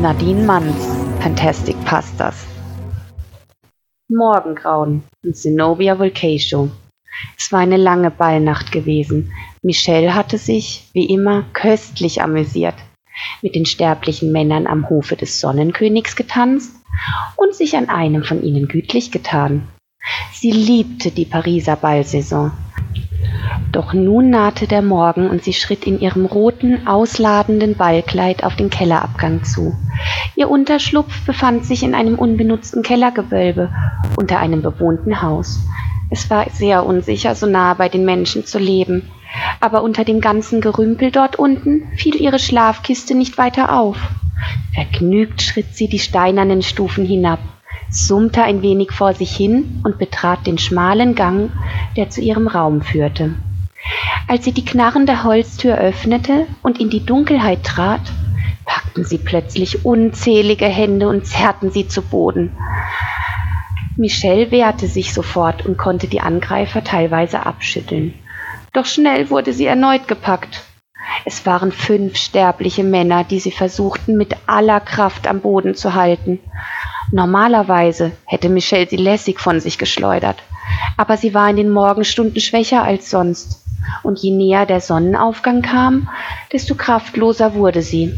[0.00, 0.86] Nadine Manns,
[1.18, 2.46] Fantastic Pastas.
[4.08, 6.70] Morgengrauen und Zenobia Volcatio.
[7.36, 9.32] Es war eine lange Ballnacht gewesen.
[9.60, 12.76] Michelle hatte sich, wie immer, köstlich amüsiert,
[13.42, 16.76] mit den sterblichen Männern am Hofe des Sonnenkönigs getanzt
[17.36, 19.66] und sich an einem von ihnen gütlich getan.
[20.32, 22.52] Sie liebte die Pariser Ballsaison.
[23.72, 28.70] Doch nun nahte der Morgen und sie schritt in ihrem roten, ausladenden Ballkleid auf den
[28.70, 29.74] Kellerabgang zu.
[30.36, 33.70] Ihr Unterschlupf befand sich in einem unbenutzten Kellergewölbe
[34.16, 35.60] unter einem bewohnten Haus.
[36.10, 39.10] Es war sehr unsicher, so nahe bei den Menschen zu leben,
[39.60, 43.98] aber unter dem ganzen Gerümpel dort unten fiel ihre Schlafkiste nicht weiter auf.
[44.74, 47.40] Vergnügt schritt sie die steinernen Stufen hinab,
[47.90, 51.50] summte ein wenig vor sich hin und betrat den schmalen Gang,
[51.96, 53.34] der zu ihrem Raum führte.
[54.28, 58.02] Als sie die knarrende Holztür öffnete und in die Dunkelheit trat,
[58.68, 62.54] packten sie plötzlich unzählige Hände und zerrten sie zu Boden.
[63.96, 68.14] Michelle wehrte sich sofort und konnte die Angreifer teilweise abschütteln.
[68.72, 70.62] Doch schnell wurde sie erneut gepackt.
[71.24, 76.38] Es waren fünf sterbliche Männer, die sie versuchten mit aller Kraft am Boden zu halten.
[77.10, 80.42] Normalerweise hätte Michelle sie lässig von sich geschleudert,
[80.98, 83.64] aber sie war in den Morgenstunden schwächer als sonst,
[84.02, 86.10] und je näher der Sonnenaufgang kam,
[86.52, 88.14] desto kraftloser wurde sie.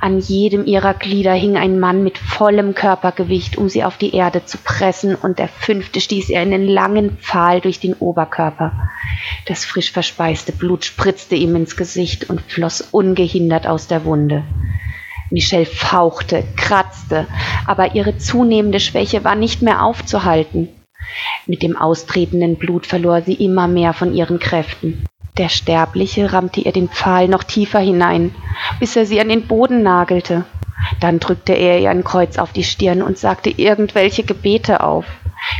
[0.00, 4.44] An jedem ihrer Glieder hing ein Mann mit vollem Körpergewicht, um sie auf die Erde
[4.44, 8.72] zu pressen, und der fünfte stieß ihr einen langen Pfahl durch den Oberkörper.
[9.46, 14.44] Das frisch verspeiste Blut spritzte ihm ins Gesicht und floss ungehindert aus der Wunde.
[15.30, 17.26] Michelle fauchte, kratzte,
[17.66, 20.68] aber ihre zunehmende Schwäche war nicht mehr aufzuhalten.
[21.46, 25.04] Mit dem austretenden Blut verlor sie immer mehr von ihren Kräften.
[25.38, 28.34] Der Sterbliche rammte ihr den Pfahl noch tiefer hinein,
[28.78, 30.44] bis er sie an den Boden nagelte.
[31.00, 35.06] Dann drückte er ihr ein Kreuz auf die Stirn und sagte irgendwelche Gebete auf.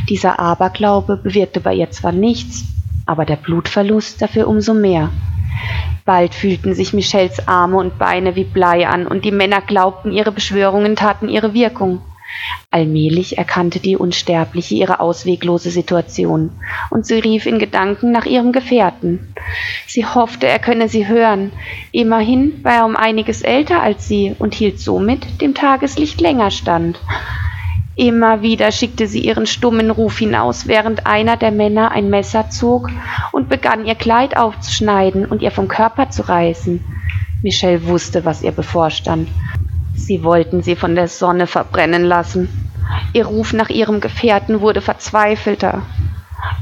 [0.09, 2.65] Dieser Aberglaube bewirkte bei ihr zwar nichts,
[3.05, 5.09] aber der Blutverlust dafür umso mehr.
[6.05, 10.31] Bald fühlten sich Michelles Arme und Beine wie Blei an, und die Männer glaubten, ihre
[10.31, 12.01] Beschwörungen taten ihre Wirkung.
[12.69, 16.51] Allmählich erkannte die Unsterbliche ihre ausweglose Situation,
[16.89, 19.33] und sie rief in Gedanken nach ihrem Gefährten.
[19.87, 21.51] Sie hoffte, er könne sie hören.
[21.91, 26.99] Immerhin war er um einiges älter als sie und hielt somit dem Tageslicht länger stand.
[27.95, 32.89] Immer wieder schickte sie ihren stummen Ruf hinaus, während einer der Männer ein Messer zog
[33.33, 36.79] und begann ihr Kleid aufzuschneiden und ihr vom Körper zu reißen.
[37.43, 39.27] Michelle wusste, was ihr bevorstand.
[40.05, 42.49] Sie wollten sie von der Sonne verbrennen lassen.
[43.13, 45.83] Ihr Ruf nach ihrem Gefährten wurde verzweifelter.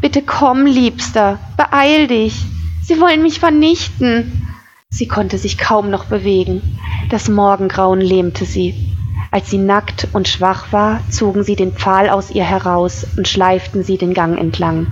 [0.01, 2.35] Bitte komm, Liebster, beeil dich.
[2.83, 4.47] Sie wollen mich vernichten.
[4.89, 6.79] Sie konnte sich kaum noch bewegen.
[7.09, 8.95] Das Morgengrauen lähmte sie.
[9.31, 13.83] Als sie nackt und schwach war, zogen sie den Pfahl aus ihr heraus und schleiften
[13.83, 14.87] sie den Gang entlang,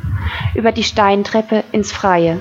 [0.56, 2.40] über die Steintreppe ins Freie.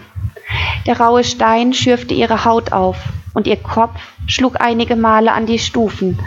[0.87, 2.97] Der raue Stein schürfte ihre Haut auf,
[3.37, 6.19] und ihr Kopf schlug einige Male an die Stufen,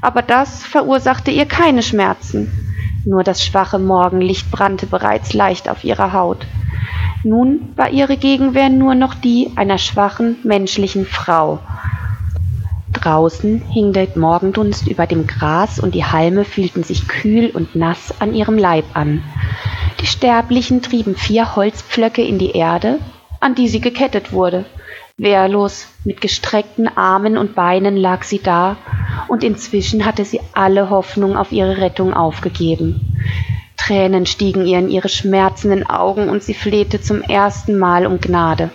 [0.00, 2.50] aber das verursachte ihr keine Schmerzen.
[3.04, 6.44] Nur das schwache Morgenlicht brannte bereits leicht auf ihrer Haut.
[7.22, 11.60] Nun war ihre Gegenwehr nur noch die einer schwachen menschlichen Frau,
[12.92, 18.14] Draußen hing der Morgendunst über dem Gras und die Halme fühlten sich kühl und nass
[18.20, 19.22] an ihrem Leib an.
[20.00, 22.98] Die Sterblichen trieben vier Holzpflöcke in die Erde,
[23.38, 24.64] an die sie gekettet wurde.
[25.18, 28.76] Wehrlos, mit gestreckten Armen und Beinen lag sie da,
[29.28, 33.16] und inzwischen hatte sie alle Hoffnung auf ihre Rettung aufgegeben.
[33.78, 38.68] Tränen stiegen ihr in ihre schmerzenden Augen, und sie flehte zum ersten Mal um Gnade.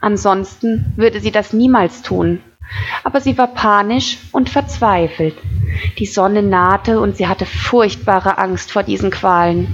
[0.00, 2.40] Ansonsten würde sie das niemals tun.
[3.04, 5.36] Aber sie war panisch und verzweifelt.
[5.98, 9.68] Die Sonne nahte und sie hatte furchtbare Angst vor diesen Qualen.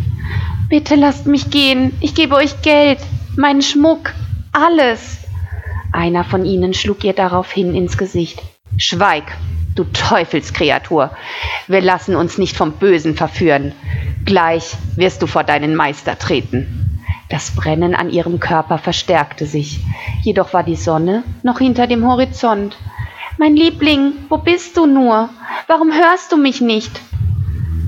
[0.68, 2.98] Bitte lasst mich gehen, ich gebe euch Geld,
[3.36, 4.12] meinen Schmuck,
[4.50, 5.22] alles.
[5.92, 8.42] Einer von ihnen schlug ihr daraufhin ins Gesicht.
[8.78, 9.24] Schweig,
[9.74, 11.10] du Teufelskreatur,
[11.68, 13.72] wir lassen uns nicht vom Bösen verführen.
[14.24, 16.98] Gleich wirst du vor deinen Meister treten.
[17.28, 19.80] Das Brennen an ihrem Körper verstärkte sich,
[20.22, 22.76] jedoch war die Sonne noch hinter dem Horizont.
[23.38, 25.28] Mein Liebling, wo bist du nur?
[25.66, 27.00] Warum hörst du mich nicht?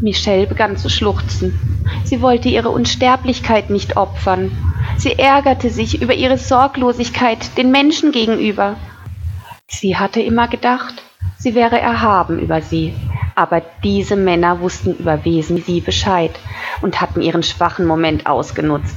[0.01, 1.59] Michelle begann zu schluchzen.
[2.05, 4.51] Sie wollte ihre Unsterblichkeit nicht opfern.
[4.97, 8.77] Sie ärgerte sich über ihre Sorglosigkeit den Menschen gegenüber.
[9.67, 11.03] Sie hatte immer gedacht,
[11.39, 12.95] sie wäre erhaben über sie,
[13.35, 16.33] aber diese Männer wussten über Wesen wie sie Bescheid
[16.81, 18.97] und hatten ihren schwachen Moment ausgenutzt.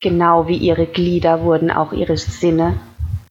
[0.00, 2.80] Genau wie ihre Glieder wurden auch ihre Sinne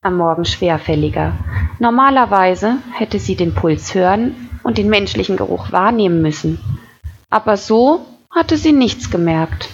[0.02, 1.34] am Morgen schwerfälliger.
[1.80, 6.60] Normalerweise hätte sie den Puls hören und den menschlichen Geruch wahrnehmen müssen.
[7.30, 9.70] Aber so hatte sie nichts gemerkt.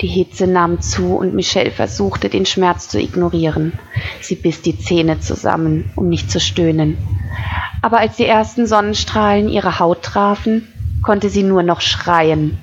[0.00, 3.78] Die Hitze nahm zu und Michelle versuchte, den Schmerz zu ignorieren.
[4.20, 6.98] Sie biss die Zähne zusammen, um nicht zu stöhnen.
[7.80, 10.68] Aber als die ersten Sonnenstrahlen ihre Haut trafen,
[11.02, 12.58] konnte sie nur noch schreien.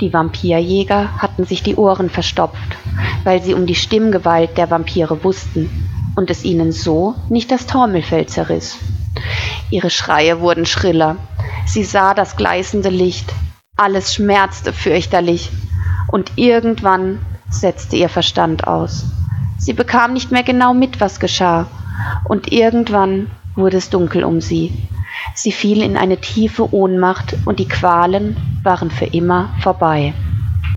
[0.00, 2.76] Die Vampirjäger hatten sich die Ohren verstopft,
[3.22, 5.70] weil sie um die Stimmgewalt der Vampire wussten
[6.16, 8.78] und es ihnen so nicht das Trommelfell zerriss.
[9.70, 11.16] Ihre Schreie wurden schriller.
[11.66, 13.32] Sie sah das gleißende Licht.
[13.76, 15.50] Alles schmerzte fürchterlich.
[16.12, 17.18] Und irgendwann
[17.48, 19.06] setzte ihr Verstand aus.
[19.58, 21.66] Sie bekam nicht mehr genau mit, was geschah.
[22.24, 24.72] Und irgendwann wurde es dunkel um sie.
[25.34, 30.12] Sie fiel in eine tiefe Ohnmacht und die Qualen waren für immer vorbei.